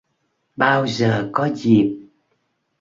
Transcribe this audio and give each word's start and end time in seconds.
Bao 0.57 0.87
giờ 0.87 1.29
có 1.33 1.49
dịp 1.55 1.97